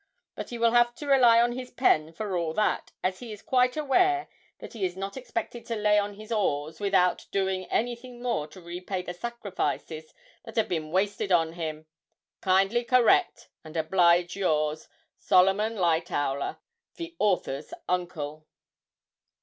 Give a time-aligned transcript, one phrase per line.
[0.33, 3.43] But he will have to rely on his pen for all that, as he is
[3.43, 8.19] quite aware that he is not expected to lay on his oars, without doing anything
[8.19, 10.11] more to repay the sacrifices
[10.43, 11.85] that have been wasted on him.
[12.41, 14.87] Kindly correct, and oblige yours,
[15.19, 16.57] '"SOLOMON LIGHTOWLER
[16.95, 18.47] (the author's uncle)."'